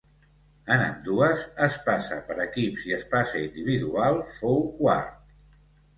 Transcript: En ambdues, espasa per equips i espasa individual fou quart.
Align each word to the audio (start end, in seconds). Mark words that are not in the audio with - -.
En 0.75 0.79
ambdues, 0.85 1.43
espasa 1.67 2.17
per 2.29 2.39
equips 2.45 2.87
i 2.89 2.97
espasa 2.97 3.45
individual 3.49 4.19
fou 4.39 4.59
quart. 4.81 5.33